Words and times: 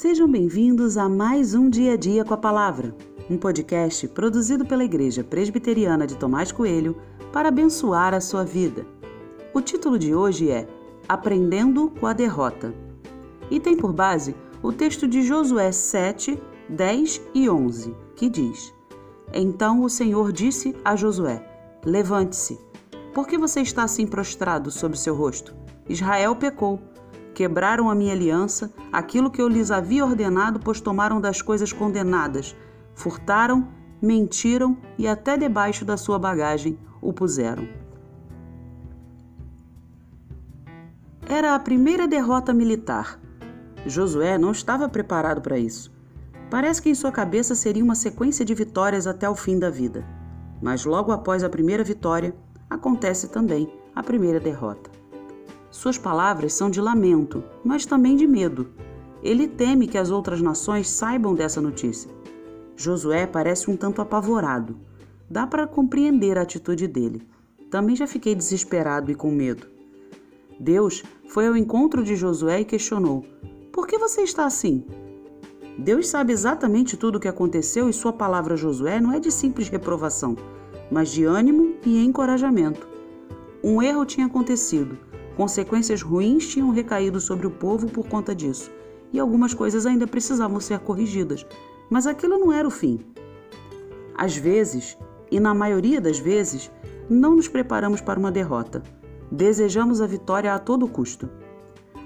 Sejam 0.00 0.26
bem-vindos 0.26 0.96
a 0.96 1.10
mais 1.10 1.54
um 1.54 1.68
Dia 1.68 1.92
a 1.92 1.96
Dia 1.96 2.24
com 2.24 2.32
a 2.32 2.36
Palavra, 2.38 2.96
um 3.28 3.36
podcast 3.36 4.08
produzido 4.08 4.64
pela 4.64 4.82
Igreja 4.82 5.22
Presbiteriana 5.22 6.06
de 6.06 6.16
Tomás 6.16 6.50
Coelho 6.50 6.96
para 7.30 7.50
abençoar 7.50 8.14
a 8.14 8.20
sua 8.22 8.42
vida. 8.42 8.86
O 9.52 9.60
título 9.60 9.98
de 9.98 10.14
hoje 10.14 10.50
é 10.50 10.66
Aprendendo 11.06 11.90
com 12.00 12.06
a 12.06 12.14
Derrota 12.14 12.72
e 13.50 13.60
tem 13.60 13.76
por 13.76 13.92
base 13.92 14.34
o 14.62 14.72
texto 14.72 15.06
de 15.06 15.22
Josué 15.22 15.70
7, 15.70 16.42
10 16.70 17.20
e 17.34 17.50
11, 17.50 17.94
que 18.16 18.30
diz: 18.30 18.72
Então 19.34 19.82
o 19.82 19.90
Senhor 19.90 20.32
disse 20.32 20.74
a 20.82 20.96
Josué: 20.96 21.46
Levante-se. 21.84 22.58
Por 23.12 23.26
que 23.28 23.36
você 23.36 23.60
está 23.60 23.82
assim 23.82 24.06
prostrado 24.06 24.70
sobre 24.70 24.96
seu 24.96 25.14
rosto? 25.14 25.54
Israel 25.86 26.34
pecou. 26.36 26.80
Quebraram 27.40 27.88
a 27.88 27.94
minha 27.94 28.12
aliança, 28.12 28.70
aquilo 28.92 29.30
que 29.30 29.40
eu 29.40 29.48
lhes 29.48 29.70
havia 29.70 30.04
ordenado, 30.04 30.60
pois 30.62 30.78
tomaram 30.78 31.18
das 31.18 31.40
coisas 31.40 31.72
condenadas. 31.72 32.54
Furtaram, 32.94 33.66
mentiram 33.98 34.76
e 34.98 35.08
até 35.08 35.38
debaixo 35.38 35.82
da 35.82 35.96
sua 35.96 36.18
bagagem 36.18 36.78
o 37.00 37.14
puseram. 37.14 37.66
Era 41.26 41.54
a 41.54 41.58
primeira 41.58 42.06
derrota 42.06 42.52
militar. 42.52 43.18
Josué 43.86 44.36
não 44.36 44.50
estava 44.50 44.86
preparado 44.86 45.40
para 45.40 45.58
isso. 45.58 45.90
Parece 46.50 46.82
que 46.82 46.90
em 46.90 46.94
sua 46.94 47.10
cabeça 47.10 47.54
seria 47.54 47.82
uma 47.82 47.94
sequência 47.94 48.44
de 48.44 48.52
vitórias 48.52 49.06
até 49.06 49.26
o 49.30 49.34
fim 49.34 49.58
da 49.58 49.70
vida. 49.70 50.04
Mas 50.60 50.84
logo 50.84 51.10
após 51.10 51.42
a 51.42 51.48
primeira 51.48 51.82
vitória, 51.82 52.34
acontece 52.68 53.28
também 53.28 53.72
a 53.96 54.02
primeira 54.02 54.38
derrota. 54.38 54.89
Suas 55.70 55.96
palavras 55.96 56.52
são 56.52 56.68
de 56.68 56.80
lamento, 56.80 57.44
mas 57.64 57.86
também 57.86 58.16
de 58.16 58.26
medo. 58.26 58.68
Ele 59.22 59.46
teme 59.46 59.86
que 59.86 59.98
as 59.98 60.10
outras 60.10 60.40
nações 60.40 60.88
saibam 60.88 61.34
dessa 61.34 61.60
notícia. 61.60 62.10
Josué 62.76 63.26
parece 63.26 63.70
um 63.70 63.76
tanto 63.76 64.02
apavorado. 64.02 64.76
Dá 65.28 65.46
para 65.46 65.66
compreender 65.66 66.38
a 66.38 66.42
atitude 66.42 66.88
dele. 66.88 67.28
Também 67.70 67.94
já 67.94 68.06
fiquei 68.06 68.34
desesperado 68.34 69.12
e 69.12 69.14
com 69.14 69.30
medo. 69.30 69.68
Deus 70.58 71.04
foi 71.28 71.46
ao 71.46 71.56
encontro 71.56 72.02
de 72.02 72.16
Josué 72.16 72.60
e 72.60 72.64
questionou: 72.64 73.24
Por 73.72 73.86
que 73.86 73.96
você 73.96 74.22
está 74.22 74.44
assim? 74.44 74.84
Deus 75.78 76.08
sabe 76.08 76.32
exatamente 76.32 76.96
tudo 76.96 77.16
o 77.16 77.20
que 77.20 77.28
aconteceu 77.28 77.88
e 77.88 77.92
sua 77.92 78.12
palavra 78.12 78.54
a 78.54 78.56
Josué 78.56 79.00
não 79.00 79.12
é 79.12 79.20
de 79.20 79.30
simples 79.30 79.68
reprovação, 79.68 80.36
mas 80.90 81.10
de 81.10 81.24
ânimo 81.24 81.76
e 81.86 82.04
encorajamento. 82.04 82.88
Um 83.62 83.80
erro 83.80 84.04
tinha 84.04 84.26
acontecido, 84.26 84.98
consequências 85.36 86.02
ruins 86.02 86.46
tinham 86.48 86.70
recaído 86.70 87.20
sobre 87.20 87.46
o 87.46 87.50
povo 87.50 87.88
por 87.88 88.06
conta 88.06 88.34
disso, 88.34 88.70
e 89.12 89.18
algumas 89.18 89.54
coisas 89.54 89.86
ainda 89.86 90.06
precisavam 90.06 90.60
ser 90.60 90.78
corrigidas, 90.80 91.46
mas 91.88 92.06
aquilo 92.06 92.38
não 92.38 92.52
era 92.52 92.66
o 92.66 92.70
fim. 92.70 93.00
Às 94.14 94.36
vezes, 94.36 94.96
e 95.30 95.40
na 95.40 95.54
maioria 95.54 96.00
das 96.00 96.18
vezes, 96.18 96.70
não 97.08 97.34
nos 97.36 97.48
preparamos 97.48 98.00
para 98.00 98.18
uma 98.18 98.30
derrota. 98.30 98.82
Desejamos 99.32 100.00
a 100.00 100.06
vitória 100.06 100.54
a 100.54 100.58
todo 100.58 100.86
custo. 100.86 101.28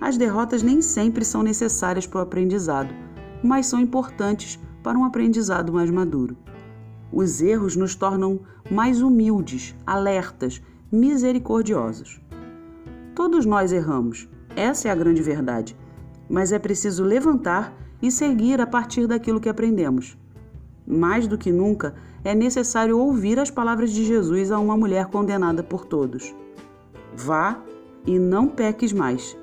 As 0.00 0.16
derrotas 0.16 0.62
nem 0.62 0.82
sempre 0.82 1.24
são 1.24 1.42
necessárias 1.42 2.06
para 2.06 2.18
o 2.18 2.22
aprendizado, 2.22 2.92
mas 3.42 3.66
são 3.66 3.80
importantes 3.80 4.58
para 4.82 4.98
um 4.98 5.04
aprendizado 5.04 5.72
mais 5.72 5.90
maduro. 5.90 6.36
Os 7.12 7.40
erros 7.40 7.76
nos 7.76 7.94
tornam 7.94 8.40
mais 8.70 9.00
humildes, 9.00 9.74
alertas, 9.86 10.62
misericordiosos. 10.90 12.20
Todos 13.22 13.46
nós 13.46 13.70
erramos, 13.70 14.28
essa 14.56 14.88
é 14.88 14.90
a 14.90 14.96
grande 14.96 15.22
verdade, 15.22 15.76
mas 16.28 16.50
é 16.50 16.58
preciso 16.58 17.04
levantar 17.04 17.72
e 18.02 18.10
seguir 18.10 18.60
a 18.60 18.66
partir 18.66 19.06
daquilo 19.06 19.38
que 19.40 19.48
aprendemos. 19.48 20.18
Mais 20.84 21.28
do 21.28 21.38
que 21.38 21.52
nunca, 21.52 21.94
é 22.24 22.34
necessário 22.34 22.98
ouvir 22.98 23.38
as 23.38 23.48
palavras 23.48 23.92
de 23.92 24.04
Jesus 24.04 24.50
a 24.50 24.58
uma 24.58 24.76
mulher 24.76 25.06
condenada 25.06 25.62
por 25.62 25.84
todos. 25.84 26.34
Vá 27.14 27.62
e 28.04 28.18
não 28.18 28.48
peques 28.48 28.92
mais. 28.92 29.38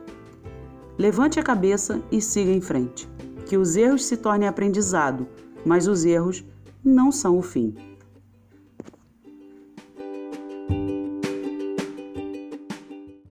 Levante 0.98 1.40
a 1.40 1.44
cabeça 1.44 2.02
e 2.12 2.22
siga 2.22 2.52
em 2.52 2.60
frente. 2.60 3.10
Que 3.46 3.56
os 3.56 3.78
erros 3.78 4.04
se 4.04 4.18
tornem 4.18 4.50
aprendizado, 4.50 5.26
mas 5.66 5.88
os 5.88 6.04
erros 6.04 6.44
não 6.84 7.14
são 7.14 7.38
o 7.38 7.42
fim. 7.42 7.74